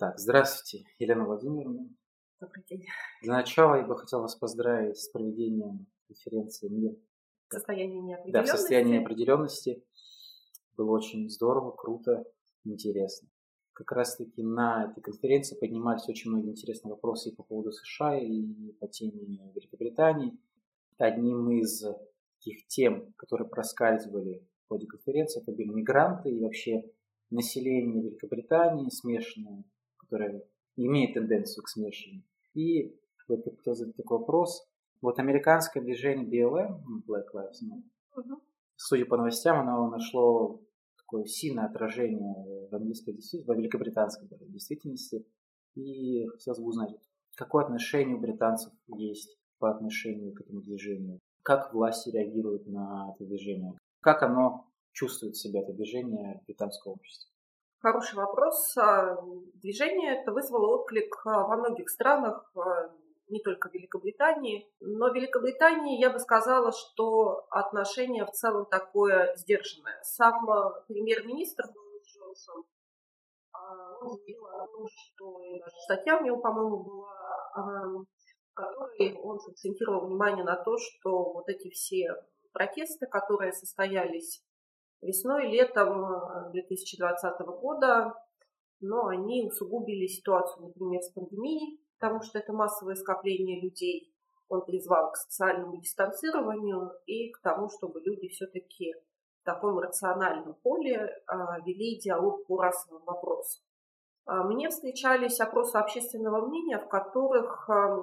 [0.00, 1.86] Так, здравствуйте, Елена Владимировна.
[2.40, 2.86] Добрый день.
[3.20, 6.96] Для начала я бы хотел вас поздравить с проведением конференции «Мир».
[7.50, 8.32] Состояние неопределенности.
[8.32, 9.84] Да, в состоянии неопределенности.
[10.74, 12.24] Было очень здорово, круто,
[12.64, 13.28] интересно.
[13.74, 18.72] Как раз-таки на этой конференции поднимались очень многие интересные вопросы и по поводу США, и
[18.80, 20.32] по теме Великобритании.
[20.96, 21.84] Одним из
[22.38, 26.90] таких тем, которые проскальзывали в ходе конференции, это были мигранты и вообще
[27.28, 29.62] население Великобритании смешанное,
[30.10, 30.42] которое
[30.76, 32.22] имеет тенденцию к смешанию.
[32.54, 32.96] И
[33.28, 34.66] вот хотел задать такой вопрос.
[35.00, 37.82] Вот американское движение BLM, Black Lives Matter,
[38.16, 38.42] угу.
[38.76, 40.60] судя по новостям, оно нашло
[40.98, 45.26] такое сильное отражение в английской действительности, в великобританской действительности.
[45.76, 46.90] И хотелось бы узнать,
[47.36, 51.20] какое отношение у британцев есть по отношению к этому движению?
[51.42, 53.78] Как власти реагируют на это движение?
[54.00, 57.30] Как оно чувствует себя, это движение в британском обществе?
[57.82, 58.76] Хороший вопрос.
[58.76, 59.16] А,
[59.54, 62.90] движение это вызвало отклик а, во многих странах, а,
[63.28, 64.70] не только в Великобритании.
[64.80, 69.98] Но в Великобритании я бы сказала, что отношение в целом такое сдержанное.
[70.02, 70.46] Сам
[70.88, 71.64] премьер-министр
[72.04, 72.64] Джонсон
[74.02, 75.40] заявил о том, что
[75.84, 78.06] статья у него, по-моему, была, в
[78.52, 82.14] которой он акцентировал внимание на то, что вот эти все
[82.52, 84.44] протесты, которые состоялись
[85.02, 88.14] Весной, летом 2020 э, года,
[88.80, 94.14] но они усугубили ситуацию, например, с пандемией, потому что это массовое скопление людей.
[94.48, 98.94] Он призвал к социальному дистанцированию и к тому, чтобы люди все-таки
[99.40, 103.62] в таком рациональном поле а, вели диалог по расовым вопросам.
[104.26, 108.02] А, мне встречались опросы общественного мнения, в которых а,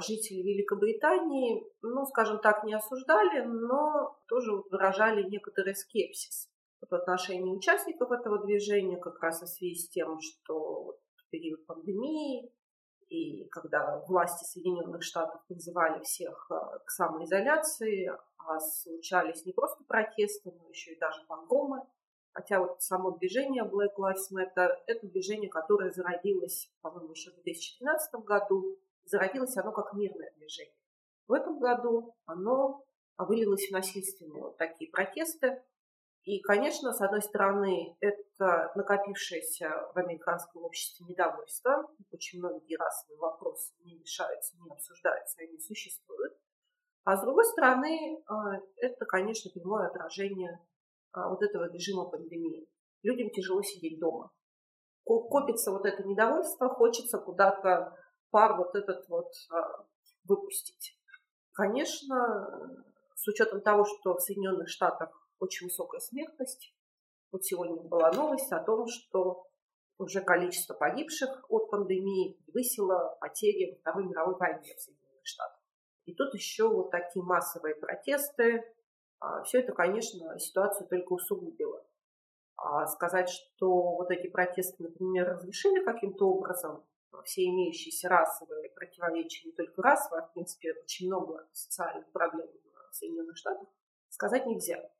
[0.00, 6.48] жители Великобритании, ну, скажем так, не осуждали, но тоже выражали некоторый скепсис
[6.80, 12.52] в отношении участников этого движения, как раз в связи с тем, что в период пандемии
[13.12, 20.50] и когда власти Соединенных Штатов призывали всех а, к самоизоляции, а случались не просто протесты,
[20.50, 21.82] но еще и даже погромы.
[22.32, 28.14] Хотя вот само движение Black Lives Matter– это движение, которое зародилось, по-моему, еще в 2013
[28.24, 30.74] году, зародилось оно как мирное движение.
[31.28, 32.84] В этом году оно
[33.16, 35.62] вылилось в насильственные вот такие протесты.
[36.24, 41.88] И, конечно, с одной стороны, это накопившееся в американском обществе недовольство.
[42.12, 46.36] Очень многие расовые вопросы не решаются, не обсуждаются, они существуют.
[47.04, 50.64] А с другой стороны, а, это, конечно, прямое отражение
[51.10, 52.68] а, вот этого режима пандемии.
[53.02, 54.30] Людям тяжело сидеть дома.
[55.04, 57.96] Копится вот это недовольство, хочется куда-то
[58.32, 59.86] пар вот этот вот а,
[60.24, 60.98] выпустить.
[61.52, 62.84] Конечно,
[63.14, 66.74] с учетом того, что в Соединенных Штатах очень высокая смертность,
[67.30, 69.46] вот сегодня была новость о том, что
[69.98, 75.60] уже количество погибших от пандемии превысило потери Второй мировой войне в Соединенных Штатах.
[76.06, 78.64] И тут еще вот такие массовые протесты.
[79.20, 81.84] А, Все это, конечно, ситуацию только усугубило.
[82.56, 86.84] А сказать, что вот эти протесты, например, разрешили каким-то образом,
[87.22, 92.48] все имеющиеся расовые противоречия, не только расовые, а в принципе очень много социальных проблем
[92.90, 93.68] в Соединенных Штатах,
[94.08, 94.90] сказать нельзя.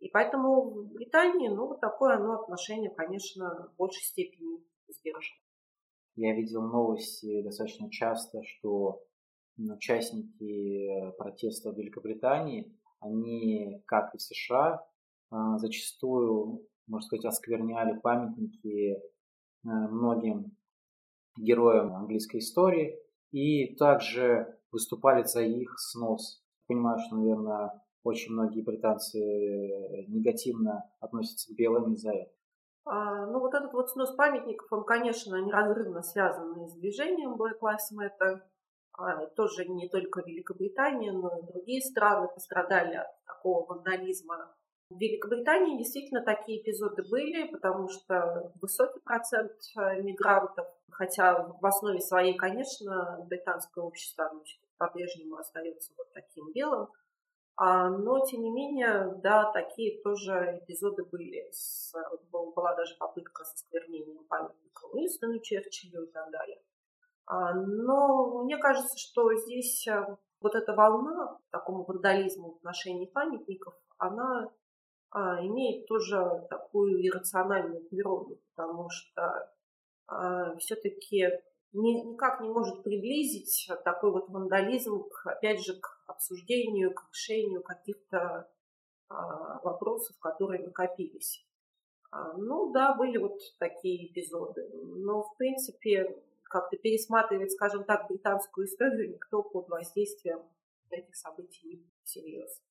[0.00, 5.40] И поэтому в Британии, ну, вот такое оно отношение, конечно, в большей степени сдержано.
[6.14, 9.02] Я видел новости достаточно часто, что
[9.58, 14.84] участники протеста в Великобритании, они, как и в США,
[15.30, 18.98] а, зачастую, можно сказать, оскверняли памятники э,
[19.62, 20.56] многим
[21.42, 22.98] героям английской истории
[23.30, 26.42] и также выступали за их снос.
[26.66, 29.18] Понимаю, что, наверное, очень многие британцы
[30.08, 32.38] негативно относятся к белым из-за этого.
[32.84, 37.92] А, ну, вот этот вот снос памятников, он, конечно, неразрывно связан с движением Black Lives
[37.94, 38.40] Matter.
[38.96, 44.54] А, тоже не только Великобритания, но и другие страны пострадали от такого вандализма
[44.90, 52.00] в Великобритании действительно такие эпизоды были, потому что высокий процент э, мигрантов, хотя в основе
[52.00, 54.30] своей, конечно, британское общество
[54.78, 56.88] по-прежнему остается вот таким белым,
[57.60, 61.50] а, но, тем не менее, да, такие тоже эпизоды были.
[62.30, 66.62] Была даже попытка со сквернением памятника Уинстону Черчиллю и так далее.
[67.26, 73.74] А, но мне кажется, что здесь э, вот эта волна такому вандализму в отношении памятников,
[73.98, 74.48] она
[75.12, 79.52] имеет тоже такую иррациональную природу, потому что
[80.06, 81.28] а, все-таки
[81.72, 87.62] ни, никак не может приблизить такой вот вандализм, к, опять же, к обсуждению, к решению
[87.62, 88.50] каких-то
[89.08, 91.46] а, вопросов, которые накопились.
[92.10, 94.68] А, ну да, были вот такие эпизоды.
[94.72, 100.42] Но, в принципе, как-то пересматривать, скажем так, британскую историю никто под воздействием
[100.90, 102.62] этих событий не всерьез.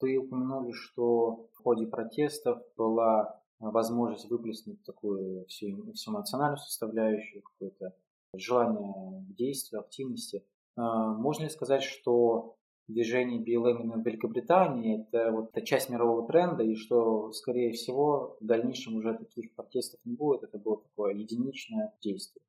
[0.00, 7.94] Вы упомянули, что в ходе протестов была возможность выплеснуть такую всю, всю эмоциональную составляющую, какое-то
[8.34, 10.44] желание действия, активности.
[10.76, 12.56] А, можно ли сказать, что
[12.88, 18.44] движение BLM в Великобритании– это вот эта часть мирового тренда, и что, скорее всего, в
[18.44, 22.42] дальнейшем уже таких протестов не будет, это было такое единичное действие?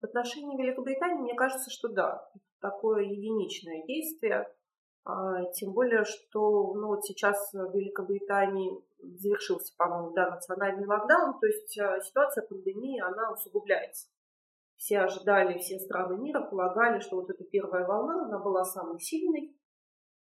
[0.00, 4.46] В отношении Великобритании, мне кажется, что да, это такое единичное действие,
[5.54, 11.78] тем более, что ну, вот сейчас в Великобритании завершился, по-моему, да, национальный локдаун, то есть
[11.78, 14.08] а, ситуация пандемии, она усугубляется.
[14.76, 19.56] Все ожидали, все страны мира полагали, что вот эта первая волна, она была самой сильной,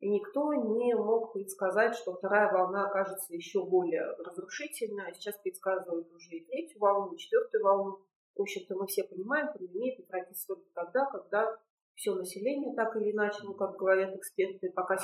[0.00, 5.10] и никто не мог предсказать, что вторая волна окажется еще более разрушительной.
[5.10, 8.00] А сейчас предсказывают уже и третью волну, и четвертую волну.
[8.36, 11.58] В общем-то, мы все понимаем, пандемия прекратится только тогда, когда
[11.94, 15.00] все население так или иначе, ну, как говорят эксперты, пока 70%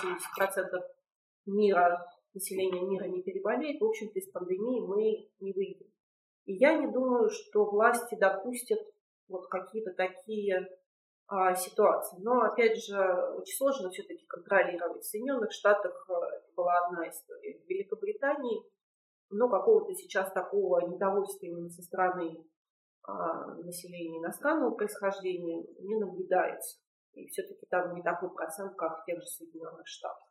[1.46, 5.86] мира, населения мира не переболеет, в общем-то, из пандемии мы не выйдем.
[6.46, 8.80] И я не думаю, что власти допустят
[9.28, 10.66] вот какие-то такие
[11.28, 12.18] а, ситуации.
[12.20, 12.98] Но, опять же,
[13.38, 15.02] очень сложно все-таки контролировать.
[15.02, 17.60] В Соединенных Штатах э, это была одна история.
[17.60, 18.64] В Великобритании,
[19.30, 22.44] но какого-то сейчас такого недовольствия именно со стороны
[23.64, 26.78] населения иностранного происхождения не наблюдается.
[27.12, 30.30] И все-таки там не такой процент, как в тех же Соединенных Штатах.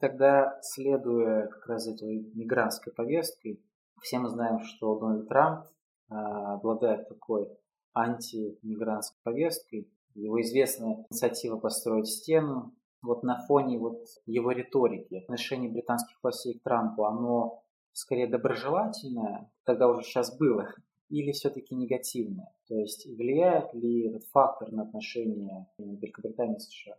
[0.00, 3.62] Тогда, следуя как раз этой мигрантской повесткой,
[4.00, 5.66] все мы знаем, что Дональд Трамп
[6.08, 7.48] а, обладает такой
[7.94, 9.90] антимигрантской повесткой.
[10.14, 12.74] Его известная инициатива построить стену.
[13.02, 17.62] Вот на фоне вот его риторики, отношение британских властей к Трампу, оно
[17.92, 20.72] скорее доброжелательное, тогда уже сейчас было,
[21.08, 22.52] или все-таки негативное?
[22.68, 26.96] То есть влияет ли этот фактор на отношения Великобритании и США?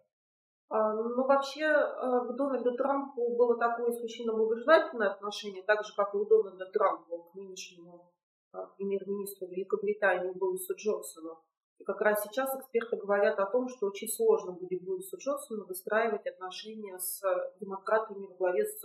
[0.72, 6.14] А, ну, вообще, э, к Дональду Трампу было такое исключительно благожелательное отношение, так же, как
[6.14, 8.12] и у Дональда Трампа к нынешнему
[8.54, 11.40] а, премьер-министру Великобритании Борису Джонсону.
[11.80, 16.28] И как раз сейчас эксперты говорят о том, что очень сложно будет Борису Джонсону выстраивать
[16.28, 17.22] отношения с
[17.60, 18.82] демократами во главе с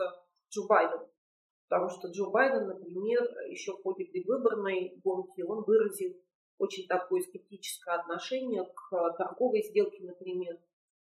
[0.51, 1.09] Джо Байденом.
[1.75, 6.15] Потому что Джо Байден, например, еще в ходе предвыборной гонки, он выразил
[6.57, 10.57] очень такое скептическое отношение к торговой сделке, например.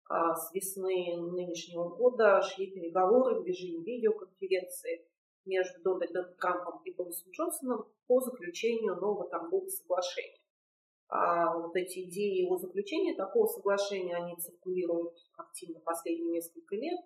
[0.08, 5.06] А с весны нынешнего года шли переговоры в режиме видеоконференции
[5.44, 10.40] между Дональдом Трампом и Борисом Джонсоном по заключению нового торгового соглашения.
[11.10, 17.02] А вот эти идеи о заключении такого соглашения, они циркулируют активно последние несколько лет.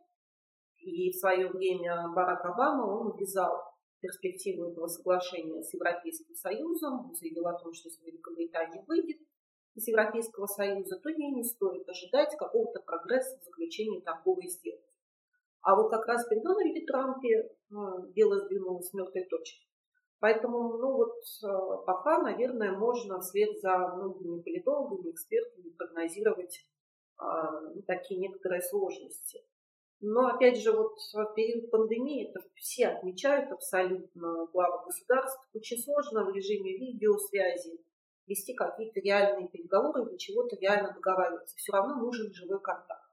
[0.88, 3.62] И в свое время Барак Обама, он увязал
[4.00, 9.18] перспективу этого соглашения с Европейским Союзом, заявил о том, что если Великобритания выйдет
[9.76, 14.84] из Европейского Союза, то ей не стоит ожидать какого-то прогресса в заключении торговой сделки.
[15.62, 19.68] А вот как раз при Дональде Трампе ну, дело сдвинулось с мертвой точки.
[20.20, 26.66] Поэтому, ну вот, э, пока, наверное, можно вслед за многими политологами, экспертами прогнозировать
[27.20, 29.44] а, такие некоторые сложности.
[30.00, 35.42] Но, опять же, вот в период пандемии это все отмечают абсолютно главы государств.
[35.54, 37.80] Очень сложно в режиме видеосвязи
[38.28, 41.56] вести какие-то реальные переговоры или чего-то реально договариваться.
[41.56, 43.08] Все равно нужен живой контакт.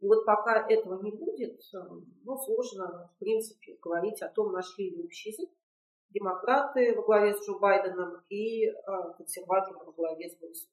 [0.00, 1.78] И вот пока этого не будет, э,
[2.24, 5.50] ну, сложно, в принципе, говорить о том, нашли ли общий язык
[6.10, 8.72] демократы во главе с Джо Байденом и э,
[9.16, 10.70] консерваторы во главе с Борисом.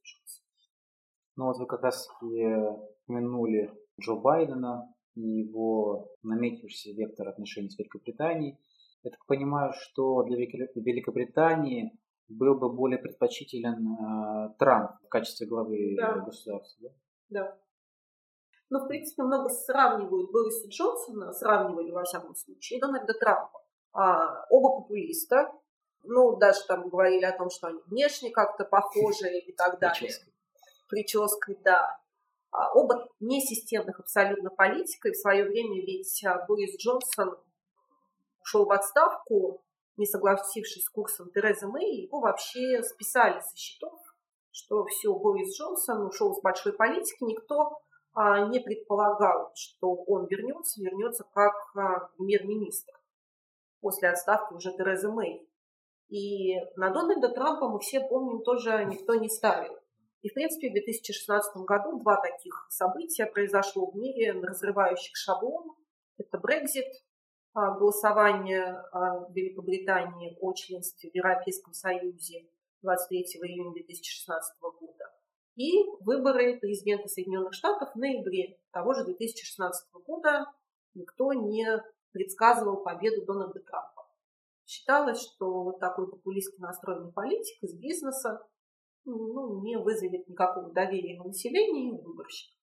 [1.36, 8.58] Ну вот вы как раз упомянули Джо Байдена и его наметившийся вектор отношений с Великобританией.
[9.04, 11.98] Я так понимаю, что для Великобритании
[12.30, 16.20] был бы более предпочтителен э, Трамп в качестве главы да.
[16.20, 16.90] государства.
[17.30, 17.42] Да?
[17.42, 17.58] да.
[18.70, 23.62] Ну, в принципе, много сравнивают Бориса Джонсона, сравнивали во всяком случае, и Дональда Трампа.
[23.92, 25.52] А, оба популиста.
[26.04, 30.00] Ну, даже там говорили о том, что они внешне как-то похожи и так далее.
[30.00, 30.34] Прической.
[30.90, 32.03] Прической, да.
[32.54, 35.10] А, оба несистемных абсолютно политика.
[35.10, 37.36] И в свое время ведь а, Борис Джонсон
[38.42, 39.64] ушел в отставку,
[39.98, 44.00] не согласившись с курсом Терезы Мэй, его вообще списали со счетов,
[44.52, 47.80] что все, Борис Джонсон ушел с большой политики, никто
[48.14, 51.56] а, не предполагал, что он вернется, вернется как
[52.18, 52.94] премьер-министр
[53.82, 55.48] после отставки уже Терезы Мэй.
[56.10, 59.83] И на Дональда Трампа мы все помним тоже никто не ставил.
[60.24, 65.76] И, в принципе, в 2016 году два таких события произошло в мире, разрывающих шаблон.
[66.18, 66.88] Это Брекзит
[67.54, 72.48] а, голосование в Великобритании о членстве в Европейском Союзе
[72.84, 75.14] 23 июня 2016 года
[75.56, 80.46] и выборы президента Соединенных Штатов в ноябре того же 2016 года
[80.94, 84.08] никто не предсказывал победу Дональда Трампа.
[84.66, 88.42] Считалось, что вот такой популистски настроенный политик из бизнеса
[89.06, 92.58] ну, не вызовет никакого доверия у населения и выборщиков.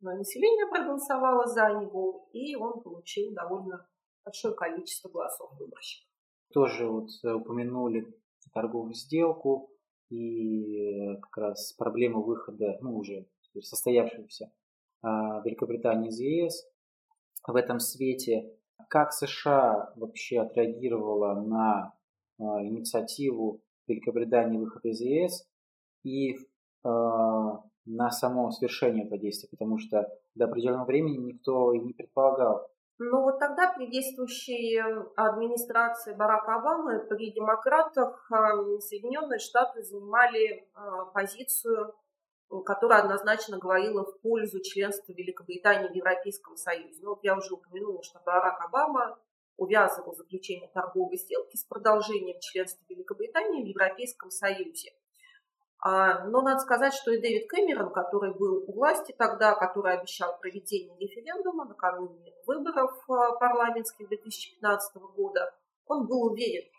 [0.00, 3.86] Но население проголосовало за него, и он получил довольно
[4.24, 6.08] большое количество голосов выборщиков.
[6.52, 8.06] Тоже вот э, упомянули
[8.52, 9.70] торговую сделку
[10.10, 13.26] и как раз проблему выхода, ну уже
[13.60, 14.52] состоявшегося
[15.02, 16.66] а, Великобритании из ЕС.
[17.46, 18.56] В этом свете
[18.88, 21.94] как США вообще отреагировала на
[22.38, 25.48] а, инициативу Великобритании выхода из ЕС
[26.04, 26.36] и
[26.84, 32.68] а, на само свершение этого действия, потому что до определенного времени никто и не предполагал.
[32.98, 34.80] Ну вот тогда при действующей
[35.16, 40.68] администрации Барака Обамы, при демократах, а, Соединенные Штаты занимали
[41.14, 41.94] позицию
[42.60, 47.00] которая однозначно говорила в пользу членства Великобритании в Европейском Союзе.
[47.02, 49.18] Ну, вот я уже упомянула, что Барак Обама
[49.56, 54.92] увязывал заключение торговой сделки с продолжением членства Великобритании в Европейском Союзе.
[55.84, 60.38] А, но надо сказать, что и Дэвид Кэмерон, который был у власти тогда, который обещал
[60.38, 65.52] проведение референдума накануне выборов а, парламентских 2015 года,
[65.86, 66.70] он был уверен,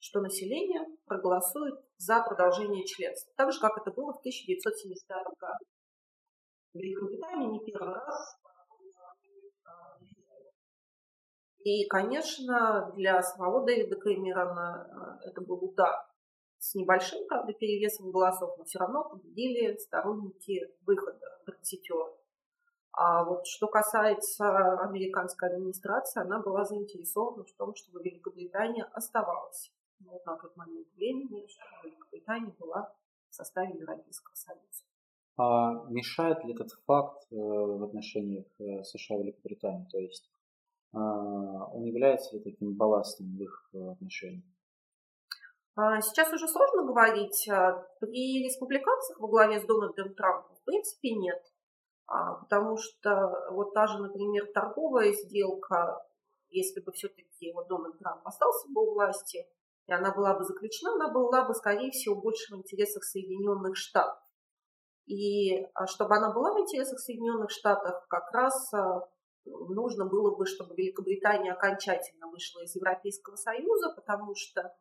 [0.00, 5.64] что население проголосует за продолжение членства, так же, как это было в 1975 году.
[6.72, 8.36] В Великобритании не первый раз.
[11.60, 16.04] И, конечно, для самого Дэвида Кэмерона э, это был удар
[16.64, 22.12] с небольшим, правда, перевесом голосов, но все равно победили сторонники выхода, брекситеры.
[22.92, 30.24] А вот что касается американской администрации, она была заинтересована в том, чтобы Великобритания оставалась вот
[30.24, 32.94] на тот момент времени, что Великобритания была
[33.28, 34.84] в составе Европейского Союза.
[35.36, 39.86] А мешает ли этот факт э, в отношениях э, США и Великобритании?
[39.90, 40.30] То есть
[40.92, 44.44] а, он является ли таким балластом в их э, отношениях?
[45.76, 47.48] А, сейчас уже сложно говорить.
[47.48, 51.42] А, при республиканцах во главе с Дональдом Трампом в принципе нет.
[52.06, 56.04] Потому что вот та же, например, торговая сделка,
[56.50, 59.46] если бы все-таки вот Дональд Трамп остался бы у власти,
[59.86, 64.22] и она была бы заключена, она была бы, скорее всего, больше в интересах Соединенных Штатов.
[65.06, 69.06] И а, чтобы она была в интересах Соединенных Штатов, как раз а,
[69.44, 74.74] нужно было бы, чтобы Великобритания окончательно вышла из Европейского Союза, потому что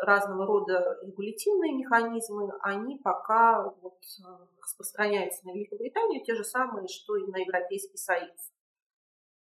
[0.00, 7.16] разного рода регулятивные механизмы, они пока вот а, распространяются на Великобританию, те же самые, что
[7.16, 8.52] и на Европейский Союз.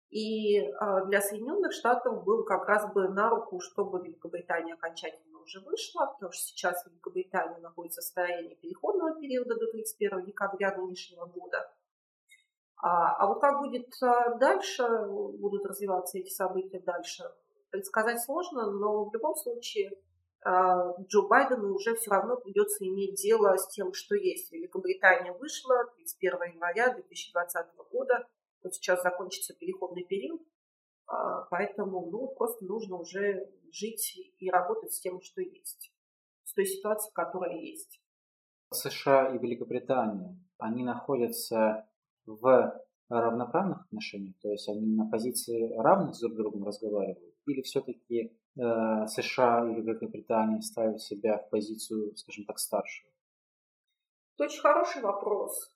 [0.10, 5.62] И а, для Соединенных Штатов был как раз бы на руку, чтобы Великобритания окончательно уже
[5.62, 11.72] вышла, потому что сейчас Великобритания находится в состоянии переходного периода до 31 декабря нынешнего года.
[12.78, 17.24] А, а вот как будет а, дальше, будут развиваться эти события дальше,
[17.82, 19.92] предсказать сложно, но в любом случае
[20.44, 24.52] Джо Байдену уже все равно придется иметь дело с тем, что есть.
[24.52, 28.28] Великобритания вышла 31 января 2020 года
[28.64, 30.42] вот сейчас закончится переходный период,
[31.08, 35.92] а, поэтому ну, просто нужно уже жить и работать с тем, что есть,
[36.44, 38.02] с той ситуацией, которая есть.
[38.72, 41.88] США и Великобритания, они находятся
[42.26, 48.38] в равноправных отношениях, то есть они на позиции равных с друг другом разговаривают, или все-таки
[48.58, 53.12] э, США или Великобритания ставят себя в позицию, скажем так, старшего?
[54.36, 55.72] Это очень хороший вопрос.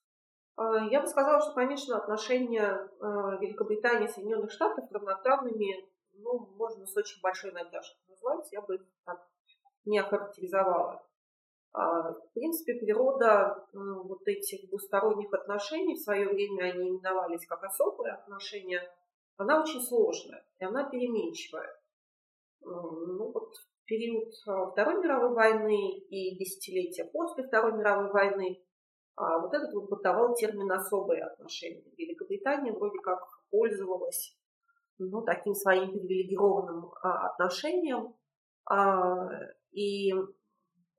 [0.55, 6.85] А, я бы сказала, что, конечно, отношения а, Великобритании и Соединенных Штатов равноправными, ну, можно
[6.85, 9.27] с очень большой натяжкой назвать, я бы их так
[9.83, 11.05] не охарактеризовала.
[11.73, 18.13] А, в принципе, природа вот этих двусторонних отношений, в свое время они именовались как особые
[18.13, 18.81] отношения,
[19.37, 21.69] она очень сложная, и она переменчивая.
[22.61, 23.53] Ну, вот
[23.85, 28.65] период Второй мировой войны и десятилетия после Второй мировой войны
[29.17, 31.83] а вот этот вот бытовал термин «особые отношения».
[31.97, 34.37] Великобритания вроде как пользовалась
[34.97, 38.15] ну, таким своим привилегированным а, отношением,
[38.65, 39.29] а,
[39.71, 40.13] и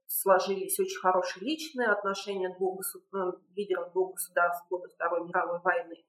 [0.07, 3.01] сложились очень хорошие личные отношения двух госу...
[3.13, 6.06] Э, лидеров двух государств годы Второй мировой войны.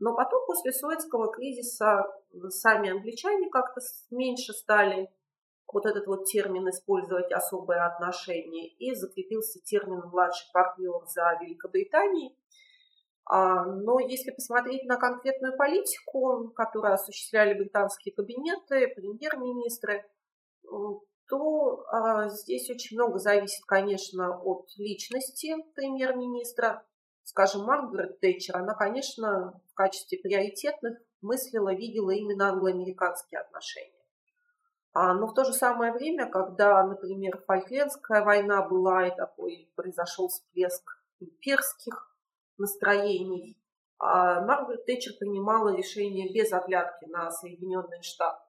[0.00, 2.04] Но потом, после Суэцкого кризиса,
[2.48, 3.80] сами англичане как-то
[4.10, 5.08] меньше стали
[5.72, 12.36] вот этот вот термин использовать особые отношения, и закрепился термин «младший партнер» за Великобританией.
[13.26, 20.04] А, но если посмотреть на конкретную политику, которую осуществляли британские кабинеты, премьер-министры,
[21.28, 26.84] то а, здесь очень много зависит, конечно, от личности премьер-министра.
[27.30, 34.04] Скажем, Маргарет Тэтчер, она, конечно, в качестве приоритетных мыслила, видела именно англо-американские отношения.
[34.94, 40.26] А, но в то же самое время, когда, например, Фольклендская война была и такой произошел
[40.26, 40.82] всплеск
[41.20, 42.16] имперских
[42.58, 43.56] настроений,
[44.00, 48.42] а Маргарет Тэтчер принимала решения без оглядки на Соединенные Штаты.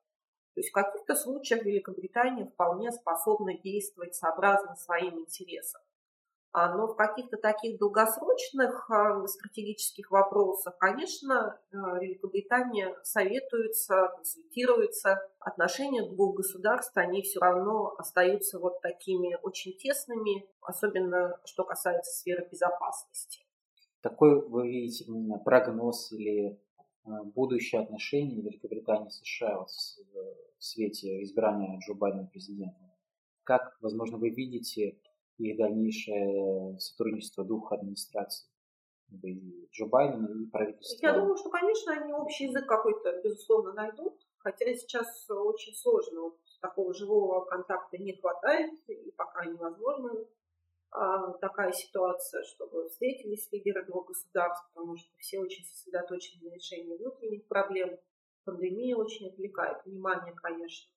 [0.55, 5.83] То есть в каких-то случаях Великобритания вполне способна действовать сообразно своим интересам.
[6.53, 15.21] А, но в каких-то таких долгосрочных а, стратегических вопросах, конечно, а, Великобритания советуется, консультируется.
[15.39, 22.45] Отношения двух государств, они все равно остаются вот такими очень тесными, особенно что касается сферы
[22.51, 23.45] безопасности.
[24.01, 25.05] Такой вы видите
[25.45, 26.59] прогноз или
[27.05, 32.91] будущее отношений Великобритании и США в свете избрания Джо Байдена президентом?
[33.43, 34.97] Как, возможно, вы видите
[35.41, 38.47] и дальнейшее сотрудничество двух администраций
[39.11, 41.05] Джо Байдена и правительства?
[41.05, 46.37] Я думаю, что, конечно, они общий язык какой-то, безусловно, найдут, хотя сейчас очень сложно, вот
[46.61, 50.11] такого живого контакта не хватает, и пока невозможно
[50.91, 56.95] а, такая ситуация, чтобы встретились лидеры двух государств, потому что все очень сосредоточены на решении
[56.97, 57.97] внутренних проблем.
[58.43, 60.91] Пандемия очень отвлекает внимание, конечно.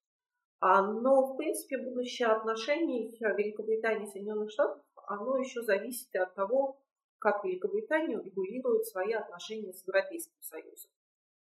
[0.66, 6.80] А, но, в принципе, будущее отношений Великобритании и Соединенных Штатов, оно еще зависит от того,
[7.18, 10.90] как Великобритания регулирует свои отношения с Европейским Союзом.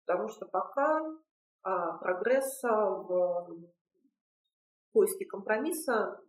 [0.06, 1.00] Потому что пока
[1.64, 3.58] а, прогресса в
[4.92, 6.22] поиске компромисса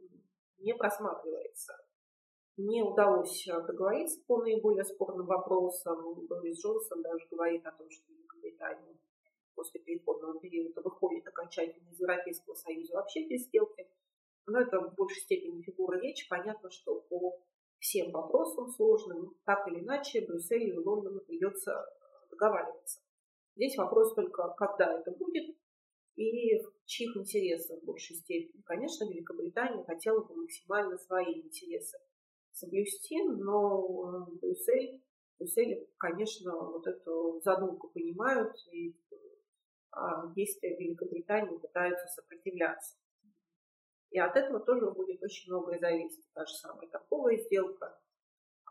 [0.58, 1.76] не просматривается.
[2.56, 6.24] Не удалось договориться по наиболее спорным вопросам.
[6.28, 8.96] Борис Джонсон даже говорит о том, что Великобритания
[9.56, 13.88] после переходного периода выходит окончательно из Европейского Союза вообще без сделки.
[14.46, 16.28] Но это в большей степени фигура речи.
[16.28, 17.40] Понятно, что по
[17.80, 21.84] всем вопросам сложным, так или иначе, Брюсселю и Лондону придется
[22.30, 23.00] договариваться.
[23.56, 25.56] Здесь вопрос только, когда это будет
[26.16, 28.62] и в чьих интересах в большей степени.
[28.62, 31.98] Конечно, Великобритания хотела бы максимально свои интересы
[32.52, 35.02] соблюсти, но Брюссель,
[35.38, 38.96] Брюссель, конечно, вот эту задумку понимают и
[40.34, 42.96] действия Великобритании пытаются сопротивляться.
[44.10, 46.24] И от этого тоже будет очень многое зависеть.
[46.32, 47.98] Та же самая торговая сделка.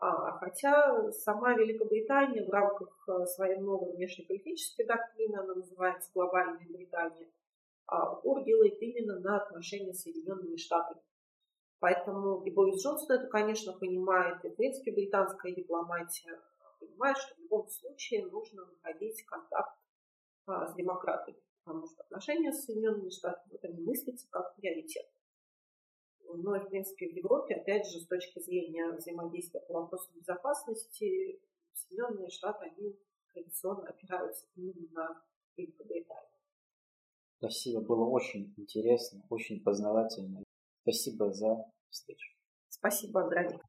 [0.00, 7.30] А, хотя сама Великобритания в рамках э, своей новой внешнеполитической доктрины, она называется глобальная Британия,
[7.86, 11.00] а, упор делает именно на отношения с Соединенными Штатами.
[11.78, 16.40] Поэтому и Борис Джонсон это, конечно, понимает, и, в принципе, британская дипломатия
[16.78, 19.85] понимает, что в любом случае нужно находить контакт а,
[20.46, 25.08] с демократами, потому что отношения с Соединенными Штатами это не мыслится как приоритет.
[26.34, 31.40] Но и, в принципе, в Европе, опять же, с точки зрения взаимодействия по вопросам безопасности,
[31.72, 32.96] Соединенные Штаты, они
[33.32, 35.24] традиционно опираются именно на
[35.56, 36.30] Великобританию.
[37.38, 40.42] Спасибо, было очень интересно, очень познавательно.
[40.82, 42.34] Спасибо за встречу.
[42.68, 43.62] Спасибо, Андроник.